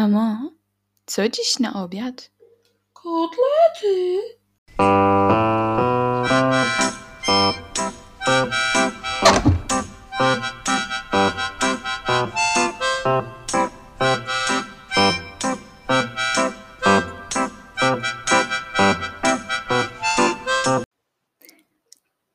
[0.00, 0.50] Mamo,
[1.06, 2.30] co dziś na obiad?
[2.92, 4.20] Kotlety.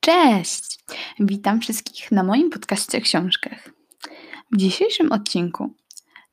[0.00, 0.78] Cześć!
[1.20, 3.70] Witam wszystkich na moim podcaście o książkach.
[4.52, 5.74] W dzisiejszym odcinku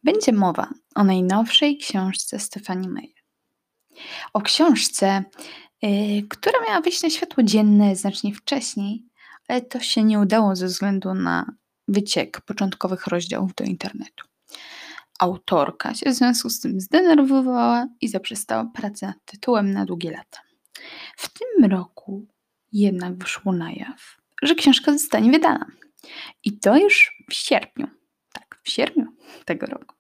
[0.04, 3.24] będzie mowa o najnowszej książce Stefani Meyer.
[4.34, 5.24] O książce,
[5.82, 9.06] yy, która miała wyjść na światło dzienne znacznie wcześniej,
[9.48, 11.46] ale to się nie udało ze względu na
[11.88, 14.28] wyciek początkowych rozdziałów do internetu.
[15.20, 20.40] Autorka się w związku z tym zdenerwowała i zaprzestała pracy nad tytułem na długie lata.
[21.18, 22.28] W tym roku
[22.72, 25.66] jednak wyszło na jaw, że książka zostanie wydana.
[26.44, 27.88] I to już w sierpniu.
[28.64, 29.06] W sierpniu
[29.46, 29.96] tego roku.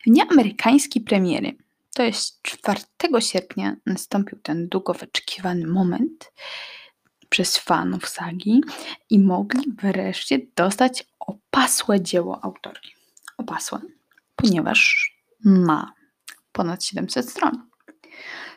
[0.00, 1.56] W dniu amerykańskiej premiery,
[1.94, 2.80] to jest 4
[3.20, 6.32] sierpnia, nastąpił ten długo wyczekiwany moment
[7.28, 8.60] przez fanów sagi
[9.10, 12.94] i mogli wreszcie dostać opasłe dzieło autorki.
[13.38, 13.80] Opasłe,
[14.36, 15.12] ponieważ
[15.44, 15.94] ma
[16.52, 17.70] ponad 700 stron.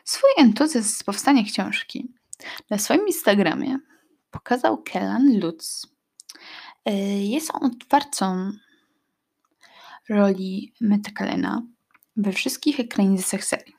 [0.04, 2.08] Swój entuzjazm z powstania książki
[2.70, 3.78] na swoim Instagramie
[4.30, 5.86] pokazał Kellan Lutz.
[7.20, 8.52] Jest on odtwórcą
[10.08, 11.62] roli Metakalena
[12.16, 13.74] we wszystkich ekranizacjach serii.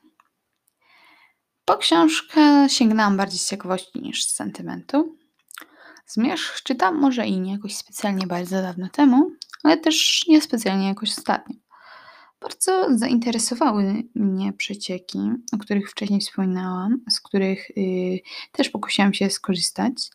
[1.64, 5.18] Po książkę sięgnęłam bardziej z ciekawości niż z sentymentu.
[6.06, 9.30] Zmierzch czytam może i nie jakoś specjalnie bardzo dawno temu,
[9.62, 11.56] ale też nie specjalnie jakoś ostatnio.
[12.40, 15.18] Bardzo zainteresowały mnie przecieki,
[15.52, 18.18] o których wcześniej wspominałam, z których yy,
[18.52, 20.10] też pokusiłam się skorzystać.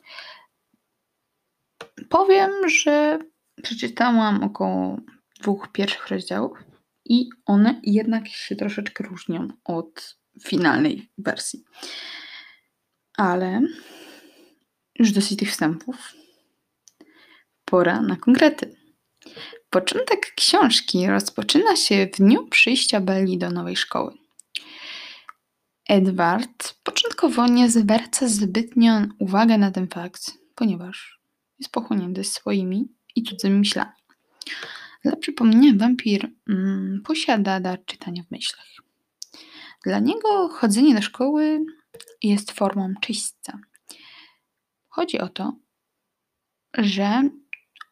[2.10, 3.20] Powiem, że
[3.64, 4.98] przeczytałam około
[5.42, 6.58] dwóch pierwszych rozdziałów
[7.06, 11.64] i one jednak się troszeczkę różnią od finalnej wersji.
[13.18, 13.62] Ale
[15.00, 16.14] już dosyć tych wstępów.
[17.66, 18.76] Pora na konkrety.
[19.70, 24.14] Początek książki rozpoczyna się w dniu przyjścia Belli do nowej szkoły.
[25.90, 31.22] Edward początkowo nie zwraca zbytnio uwagę na ten fakt, ponieważ
[31.60, 33.92] jest pochłonięty swoimi i cudzymi myślami.
[35.04, 38.68] Dla przypomnienia, wampir mm, posiada dar czytania w myślach.
[39.86, 41.60] Dla niego chodzenie do szkoły
[42.24, 43.60] jest formą czyśćca.
[44.90, 45.54] Chodzi o to,
[46.78, 47.30] że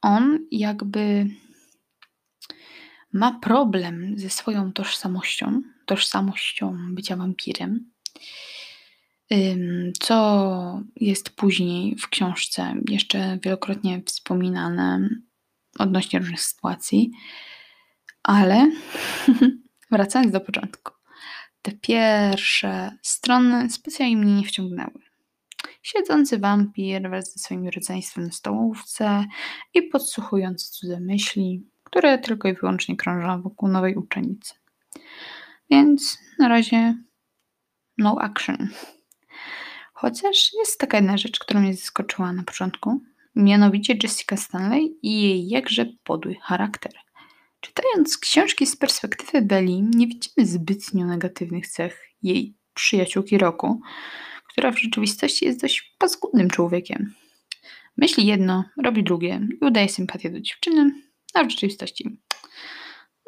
[0.01, 1.25] on jakby
[3.13, 7.91] ma problem ze swoją tożsamością, tożsamością bycia wampirem,
[9.99, 15.09] co jest później w książce jeszcze wielokrotnie wspominane
[15.79, 17.11] odnośnie różnych sytuacji,
[18.23, 18.71] ale
[19.91, 20.93] wracając do początku.
[21.61, 24.99] Te pierwsze strony specjalnie mnie nie wciągnęły.
[25.81, 29.25] Siedzący wampir wraz ze swoim rodzeństwem na stołówce
[29.73, 34.53] i podsłuchując cudze myśli, które tylko i wyłącznie krążą wokół nowej uczennicy.
[35.69, 36.95] Więc na razie
[37.97, 38.69] no action.
[39.93, 43.01] Chociaż jest taka jedna rzecz, która mnie zaskoczyła na początku,
[43.35, 46.91] mianowicie Jessica Stanley i jej jakże podły charakter.
[47.59, 53.81] Czytając książki z perspektywy Belli, nie widzimy zbytnio negatywnych cech jej przyjaciółki roku,
[54.47, 57.13] która w rzeczywistości jest dość paskudnym człowiekiem.
[57.97, 60.91] Myśli jedno, robi drugie i udaje sympatię do dziewczyny,
[61.33, 62.19] a w rzeczywistości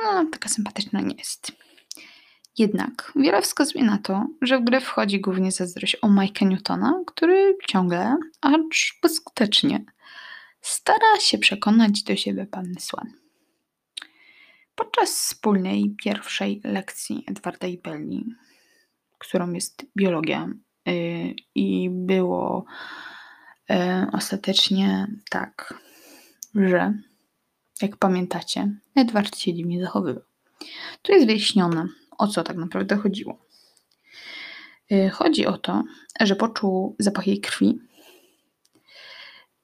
[0.04, 1.52] no, taka sympatyczna nie jest.
[2.58, 7.58] Jednak wiele wskazuje na to, że w grę wchodzi głównie zazdrość o Mike'a Newtona, który
[7.68, 9.86] ciągle, acz bezskutecznie,
[10.62, 13.14] stara się przekonać do siebie panny Swan.
[14.76, 18.36] Podczas wspólnej pierwszej lekcji Edwarda i Belli,
[19.18, 20.50] którą jest biologia,
[20.86, 22.66] yy, i było
[23.70, 23.78] yy,
[24.14, 25.74] ostatecznie tak,
[26.56, 26.94] że
[27.82, 30.24] jak pamiętacie, Edward się dziwnie zachowywał.
[31.02, 31.88] Tu jest wyjaśnione,
[32.22, 33.46] o co tak naprawdę chodziło.
[34.90, 35.84] Yy, chodzi o to,
[36.20, 37.80] że poczuł zapach jej krwi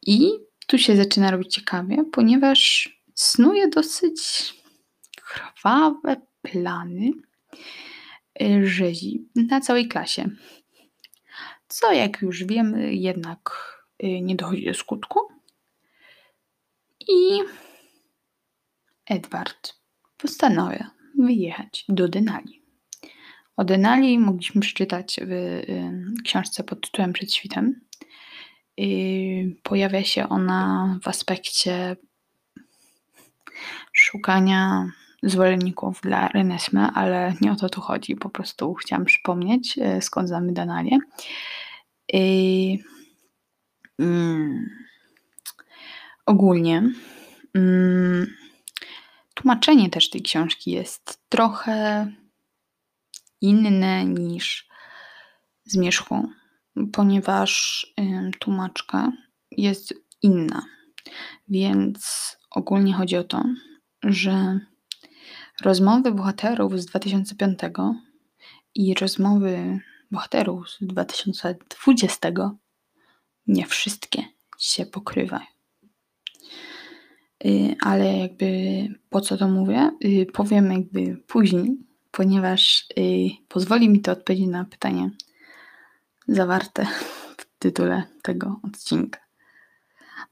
[0.07, 0.31] i
[0.67, 4.53] tu się zaczyna robić ciekawie, ponieważ snuje dosyć
[5.15, 7.11] krwawe plany
[8.41, 10.29] y, rzezi na całej klasie.
[11.67, 13.49] Co, jak już wiemy, jednak
[14.03, 15.19] y, nie dochodzi do skutku.
[17.07, 17.39] I
[19.05, 19.73] Edward
[20.17, 22.56] postanawia wyjechać do Denali.
[23.57, 27.81] O Denali mogliśmy przeczytać w y, książce pod tytułem Przed świtem.
[29.63, 31.95] Pojawia się ona w aspekcie
[33.93, 34.91] szukania
[35.23, 38.15] zwolenników dla Renesme, ale nie o to tu chodzi.
[38.15, 40.97] Po prostu chciałam przypomnieć, e, skąd znamy Denalię.
[42.13, 42.79] I,
[43.99, 44.69] mm,
[46.25, 46.83] ogólnie
[47.53, 48.27] mm,
[49.33, 52.07] tłumaczenie też tej książki jest trochę
[53.41, 54.67] inne niż
[55.63, 56.29] Zmierzchu,
[56.93, 57.85] ponieważ
[58.39, 59.11] tłumaczka
[59.51, 60.65] jest inna.
[61.47, 63.43] Więc ogólnie chodzi o to,
[64.03, 64.59] że
[65.61, 67.59] rozmowy bohaterów z 2005
[68.75, 69.79] i rozmowy
[70.11, 72.29] bohaterów z 2020
[73.47, 74.23] nie wszystkie
[74.59, 75.45] się pokrywają.
[77.45, 78.47] Y, ale jakby
[79.09, 79.91] po co to mówię?
[80.05, 81.77] Y, powiem jakby później,
[82.17, 85.11] ponieważ y, pozwoli mi to odpowiedzieć na pytanie
[86.27, 86.85] zawarte
[87.37, 89.19] w tytule tego odcinka.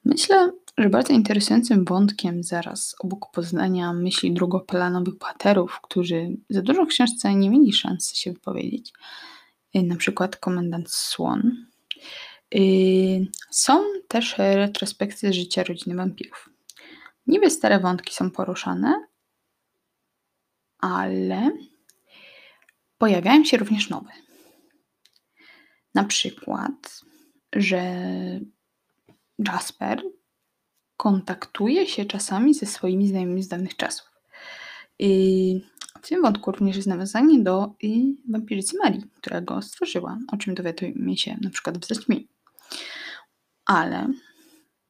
[0.06, 6.88] Myślę, że bardzo interesującym wątkiem zaraz obok poznania myśli drugoplanowych bohaterów, którzy za dużo w
[6.88, 8.94] książce nie mieli szansy się wypowiedzieć,
[9.74, 11.66] na przykład komendant Swan,
[13.52, 16.50] są też retrospekcje życia rodziny wampirów.
[17.28, 19.06] Niby stare wątki są poruszane,
[20.80, 21.52] ale
[22.98, 24.12] pojawiają się również nowe.
[25.96, 27.02] Na przykład,
[27.56, 27.82] że
[29.40, 30.04] Jasper
[30.98, 34.12] kontaktuje się czasami ze swoimi znajomymi z dawnych czasów.
[35.00, 35.62] I
[36.02, 37.74] w tym wątku również jest nawiązanie do
[38.30, 42.28] wampiricy Marii, która go stworzyła, o czym dowiadujemy się na przykład w Zaćmieniu.
[43.66, 44.08] Ale,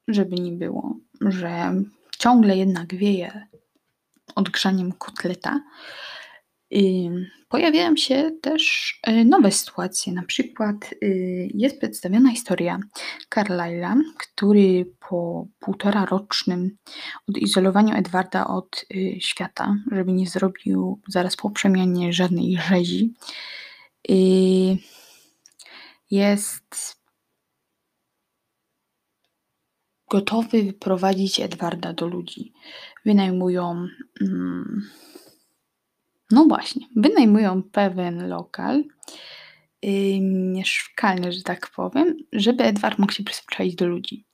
[0.07, 1.75] żeby nie było, że
[2.19, 3.48] ciągle jednak wieje
[4.36, 5.63] odgrzaniem kotleta,
[7.50, 10.13] pojawiają się też y, nowe sytuacje.
[10.13, 12.79] Na przykład y, jest przedstawiona historia
[13.35, 16.77] Carlyle'a, który po półtora rocznym
[17.29, 23.13] odizolowaniu Edwarda od y, świata, żeby nie zrobił zaraz po przemianie żadnej rzezi,
[26.11, 26.95] jest
[30.09, 32.53] gotowy wyprowadzić Edwarda do ludzi.
[33.06, 33.88] Wynajmują.
[34.21, 34.81] Mm,
[36.35, 38.83] no właśnie, wynajmują pewien lokal
[39.81, 44.25] yy, mieszkalny, że tak powiem, żeby Edward mógł się przyzwyczaić do ludzi.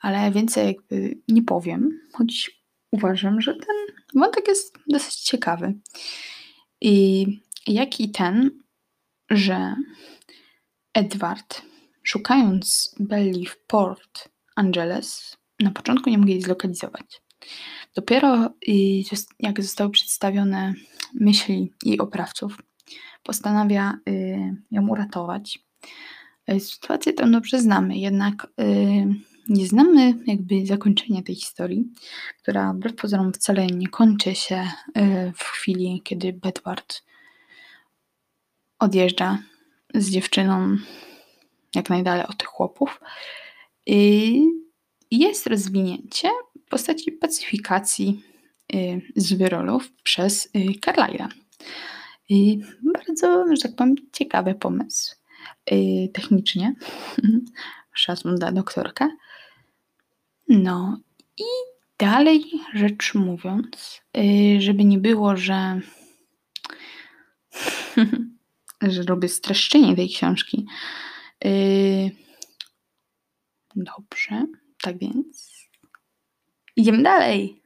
[0.00, 3.76] Ale więcej jakby nie powiem, choć uważam, że ten
[4.14, 5.74] wątek jest dosyć ciekawy.
[6.80, 7.26] I
[7.66, 8.50] jak i ten,
[9.30, 9.76] że
[10.94, 11.62] Edward,
[12.02, 17.22] szukając Belli w port Angeles, na początku nie mogli jej zlokalizować.
[17.96, 18.50] Dopiero
[19.38, 20.74] jak zostały przedstawione
[21.14, 22.58] myśli jej oprawców,
[23.22, 25.58] postanawia y, ją uratować.
[26.50, 29.06] Y, sytuację tę dobrze znamy, jednak y,
[29.48, 31.92] nie znamy jakby zakończenia tej historii,
[32.42, 34.70] która wbrew pozorom wcale nie kończy się
[35.34, 37.02] w chwili, kiedy Bedward
[38.78, 39.38] odjeżdża
[39.94, 40.76] z dziewczyną
[41.74, 43.00] jak najdalej od tych chłopów.
[45.10, 46.28] Jest rozwinięcie
[46.66, 48.22] w postaci pacyfikacji
[48.74, 51.28] y, zwyrolów przez y, Carlyle'a.
[52.82, 55.16] Bardzo, że tak powiem, ciekawy pomysł
[55.72, 56.74] y, technicznie.
[57.94, 59.08] Szacun dla doktorka.
[60.48, 61.00] No
[61.38, 61.44] i
[61.98, 64.02] dalej rzecz mówiąc,
[64.58, 65.80] żeby nie było, że
[68.82, 70.66] że robię streszczenie tej książki.
[73.76, 74.46] Dobrze,
[74.82, 75.56] tak więc
[76.76, 77.62] idziemy dalej.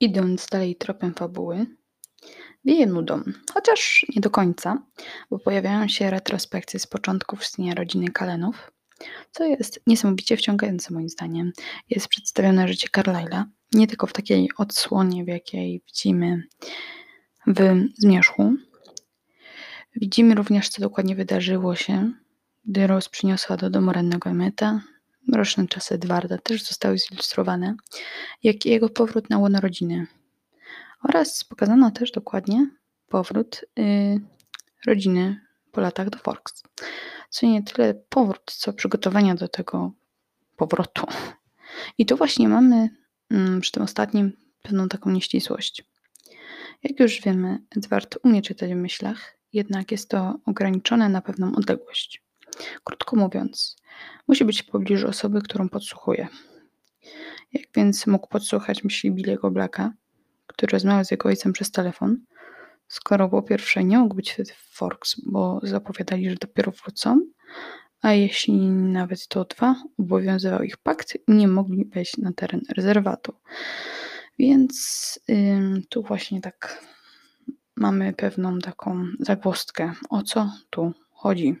[0.00, 1.66] Idąc dalej tropem fabuły,
[2.64, 3.22] wieje nudą,
[3.54, 4.86] chociaż nie do końca,
[5.30, 8.70] bo pojawiają się retrospekcje z początków istnienia rodziny Kalenów,
[9.32, 11.52] co jest niesamowicie wciągające moim zdaniem.
[11.90, 16.42] Jest przedstawione życie Carlyle'a, nie tylko w takiej odsłonie, w jakiej widzimy
[17.46, 18.54] w Zmierzchu.
[19.96, 22.12] Widzimy również, co dokładnie wydarzyło się,
[22.64, 24.80] gdy Rose przyniosła do domu rannego Emeta.
[25.26, 27.76] Mroczne czasy Edwarda też zostały zilustrowane,
[28.42, 30.06] jak i jego powrót na łono rodziny.
[31.02, 32.70] Oraz pokazano też dokładnie
[33.08, 34.20] powrót y,
[34.86, 35.40] rodziny
[35.72, 36.62] po latach do Forks.
[37.28, 39.92] Co nie tyle powrót, co przygotowania do tego
[40.56, 41.06] powrotu.
[41.98, 42.90] I tu właśnie mamy
[43.30, 44.32] mm, przy tym ostatnim
[44.62, 45.84] pewną taką nieścisłość.
[46.82, 52.22] Jak już wiemy, Edward umie czytać w myślach, jednak jest to ograniczone na pewną odległość.
[52.84, 53.76] Krótko mówiąc,
[54.28, 56.28] musi być w pobliżu osoby, którą podsłuchuje.
[57.52, 59.92] Jak więc mógł podsłuchać myśli Billy'ego Blacka,
[60.46, 62.16] który rozmawiał z jego ojcem przez telefon,
[62.88, 67.20] skoro po pierwsze nie mógł być wtedy w Forks, bo zapowiadali, że dopiero wrócą,
[68.02, 73.34] a jeśli nawet to dwa, obowiązywał ich pakt i nie mogli wejść na teren rezerwatu.
[74.38, 76.84] Więc ym, tu właśnie tak
[77.76, 81.56] mamy pewną taką zagłostkę, o co tu chodzi.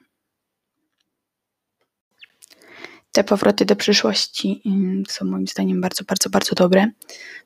[3.12, 4.62] Te powroty do przyszłości
[5.08, 6.90] są moim zdaniem bardzo, bardzo, bardzo dobre,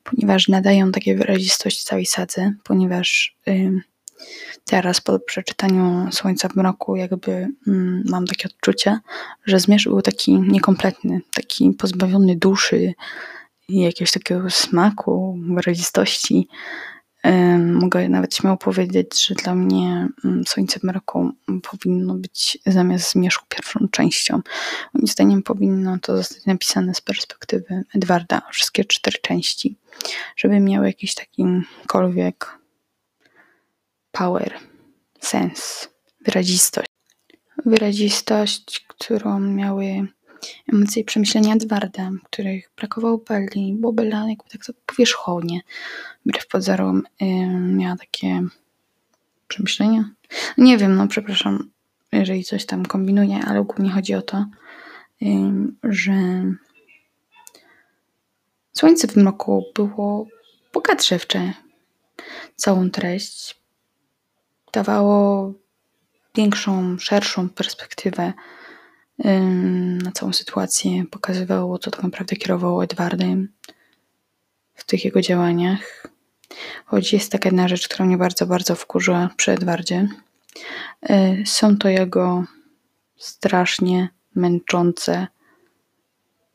[0.03, 3.37] ponieważ nadają takie wyrazistość całej sadze, ponieważ
[4.65, 7.47] teraz po przeczytaniu Słońca w mroku jakby
[8.05, 8.99] mam takie odczucie,
[9.45, 12.93] że zmierzch był taki niekompletny, taki pozbawiony duszy
[13.69, 16.47] jakiegoś takiego smaku, wyrazistości.
[17.59, 21.31] Mogę nawet śmiało powiedzieć, że dla mnie mm, Słońce mroku
[21.71, 24.41] powinno być zamiast zmierzchu pierwszą częścią.
[24.93, 29.77] Moim zdaniem powinno to zostać napisane z perspektywy Edwarda, wszystkie cztery części,
[30.35, 32.59] żeby miały jakiś takikolwiek
[34.11, 34.53] power,
[35.19, 35.89] sens,
[36.21, 36.87] wyrazistość.
[37.65, 40.07] Wyrazistość, którą miały
[40.73, 45.61] emocje i przemyślenia Edwarda, których brakowało Belli, bo Bella jakby tak powierzchownie,
[46.25, 47.03] wbrew pozorom,
[47.59, 48.41] miała takie
[49.47, 50.09] przemyślenia.
[50.57, 51.69] Nie wiem, no przepraszam,
[52.11, 54.45] jeżeli coś tam kombinuję, ale głównie chodzi o to,
[55.83, 56.13] że
[58.73, 60.27] Słońce w mroku było
[60.73, 61.25] bogatsze w
[62.55, 63.61] całą treść.
[64.73, 65.53] Dawało
[66.35, 68.33] większą, szerszą perspektywę
[70.03, 73.53] na całą sytuację, pokazywało, co tak naprawdę kierowało Edwardem
[74.75, 76.07] w tych jego działaniach.
[76.85, 80.07] Choć jest taka jedna rzecz, która mnie bardzo, bardzo wkurzyła przy Edwardzie.
[81.01, 82.43] E, są to jego
[83.17, 85.27] strasznie męczące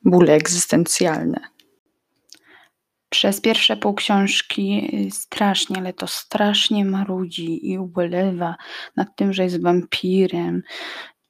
[0.04, 1.40] bóle egzystencjalne.
[3.08, 8.56] Przez pierwsze pół książki strasznie, ale to strasznie marudzi i ubolewa
[8.96, 10.62] nad tym, że jest wampirem,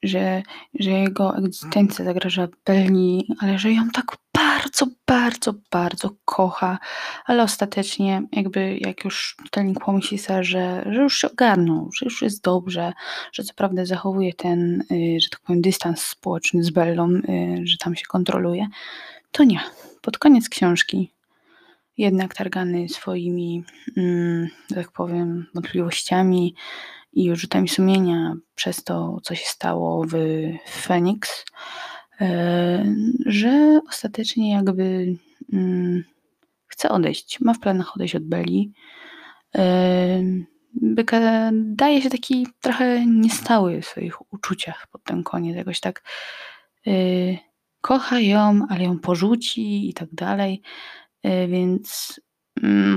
[0.03, 0.43] że,
[0.79, 6.79] że jego egzystencja zagraża Belli, ale że ją tak bardzo, bardzo, bardzo kocha,
[7.25, 12.21] ale ostatecznie jakby jak już czytelnik pomyśli sobie, że, że już się ogarnął, że już
[12.21, 12.93] jest dobrze,
[13.31, 17.21] że co prawda zachowuje ten, y, że tak powiem, dystans społeczny z Bellą, y,
[17.63, 18.67] że tam się kontroluje,
[19.31, 19.59] to nie.
[20.01, 21.11] Pod koniec książki
[21.97, 23.63] jednak targany swoimi,
[23.97, 26.55] mm, tak powiem, wątpliwościami,
[27.13, 30.13] i rzutami sumienia przez to, co się stało w
[30.67, 31.45] Phoenix,
[32.21, 35.15] e, że ostatecznie jakby
[35.53, 36.03] mm,
[36.67, 38.73] chce odejść, ma w planach odejść od Beli.
[39.55, 40.23] E,
[41.53, 46.03] daje się taki trochę niestały w swoich uczuciach pod ten koniec, jakoś tak
[46.87, 46.91] e,
[47.81, 50.61] kocha ją, ale ją porzuci i tak dalej,
[51.47, 52.19] więc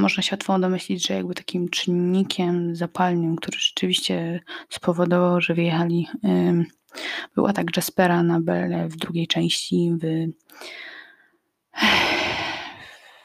[0.00, 6.08] można się łatwo domyślić, że jakby takim czynnikiem zapalnym, który rzeczywiście spowodował, że wyjechali,
[7.34, 10.32] był atak Jaspera na Belle w drugiej części w,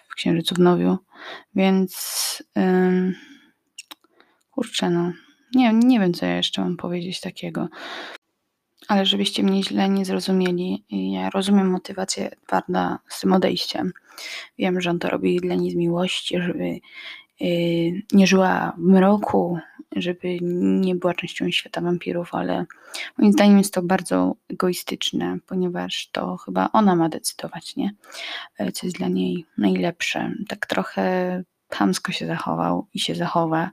[0.10, 0.98] w Księżycu w Nowiu,
[1.56, 2.44] więc
[4.52, 5.12] kurczę no,
[5.56, 7.68] nie, nie wiem co ja jeszcze mam powiedzieć takiego.
[8.88, 13.94] Ale żebyście mnie źle nie zrozumieli, ja rozumiem motywację Edwarda z tym odejściem.
[14.60, 16.80] Wiem, że on to robi dla niej z miłości, żeby
[17.42, 19.60] y, nie żyła w mroku,
[19.96, 22.66] żeby nie była częścią świata wampirów, ale
[23.18, 27.92] moim zdaniem jest to bardzo egoistyczne, ponieważ to chyba ona ma decydować, nie?
[28.58, 30.32] E, co jest dla niej najlepsze.
[30.48, 33.72] Tak trochę chamsko się zachował i się zachowa.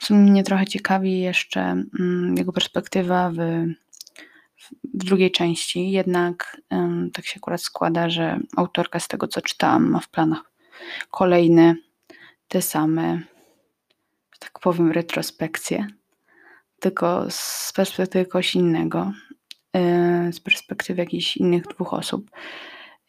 [0.00, 3.36] Co mnie trochę ciekawi jeszcze mm, jego perspektywa w,
[4.94, 6.60] w drugiej części, jednak
[7.12, 10.50] tak się akurat składa, że autorka z tego co czytałam ma w planach
[11.10, 11.74] kolejne
[12.48, 13.20] te same,
[14.38, 15.86] tak powiem, retrospekcje,
[16.80, 19.12] tylko z perspektywy kogoś innego,
[20.28, 22.30] y, z perspektywy jakichś innych dwóch osób.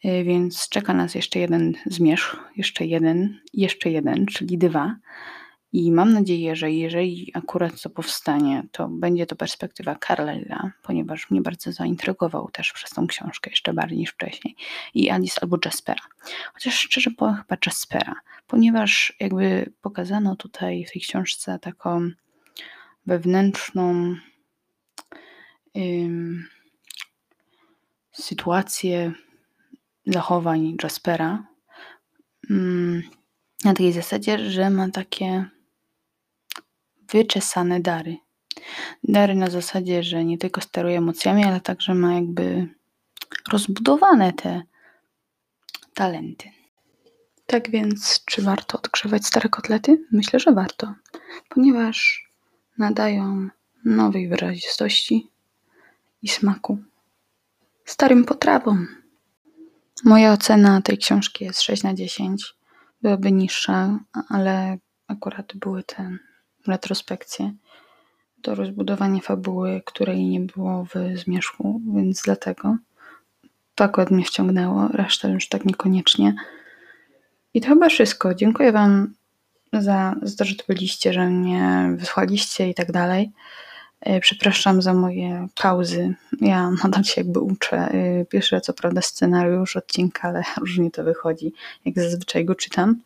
[0.04, 4.96] Y, więc czeka nas jeszcze jeden zmierzch, jeszcze jeden, jeszcze jeden, czyli dwa.
[5.72, 11.40] I mam nadzieję, że jeżeli akurat to powstanie, to będzie to perspektywa Carlella, ponieważ mnie
[11.40, 14.56] bardzo zaintrygował też przez tą książkę, jeszcze bardziej niż wcześniej.
[14.94, 16.02] I Alice albo Jaspera.
[16.54, 18.14] Chociaż szczerze powiem chyba Jaspera,
[18.46, 22.10] ponieważ jakby pokazano tutaj w tej książce taką
[23.06, 24.14] wewnętrzną
[25.76, 26.44] ym,
[28.12, 29.12] sytuację
[30.06, 31.46] zachowań Jaspera.
[32.50, 33.02] Ym,
[33.64, 35.50] na takiej zasadzie, że ma takie
[37.12, 38.16] wyczesane dary.
[39.04, 42.68] Dary na zasadzie, że nie tylko steruje emocjami, ale także ma jakby
[43.52, 44.62] rozbudowane te
[45.94, 46.50] talenty.
[47.46, 50.06] Tak więc, czy warto odgrzewać stare kotlety?
[50.12, 50.94] Myślę, że warto,
[51.48, 52.28] ponieważ
[52.78, 53.48] nadają
[53.84, 55.30] nowej wyrazistości
[56.22, 56.78] i smaku
[57.84, 58.86] starym potrawom.
[60.04, 62.54] Moja ocena tej książki jest 6 na 10.
[63.02, 63.98] Byłaby niższa,
[64.28, 66.18] ale akurat były te
[66.66, 67.52] retrospekcje.
[68.42, 72.76] To rozbudowanie fabuły, której nie było w zmierzchu, więc dlatego
[73.74, 76.34] to akurat mnie wciągnęło, reszta już tak niekoniecznie.
[77.54, 78.34] I to chyba wszystko.
[78.34, 79.14] Dziękuję Wam
[79.72, 83.32] za, za to, że tu byliście, że mnie wysłaliście i tak dalej.
[84.00, 86.14] E, przepraszam za moje pauzy.
[86.40, 87.76] Ja nadal się jakby uczę.
[87.76, 91.52] E, piszę co prawda scenariusz odcinka, ale różnie to wychodzi.
[91.84, 93.00] Jak zazwyczaj go czytam,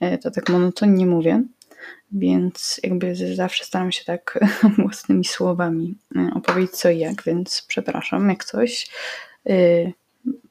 [0.00, 1.42] e, to tak monotonnie mówię,
[2.12, 4.40] więc jakby zawsze staram się tak
[4.78, 5.98] własnymi słowami
[6.34, 8.90] opowiedzieć co i jak, więc przepraszam jak coś.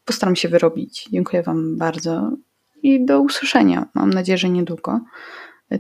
[0.05, 1.08] Postaram się wyrobić.
[1.12, 2.31] Dziękuję Wam bardzo
[2.84, 3.86] i do usłyszenia.
[3.93, 5.00] Mam nadzieję, że niedługo.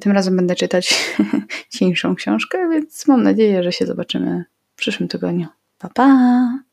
[0.01, 1.15] Tym razem będę czytać
[1.77, 5.47] cieńszą książkę, więc mam nadzieję, że się zobaczymy w przyszłym tygodniu.
[5.77, 6.68] Pa, pa!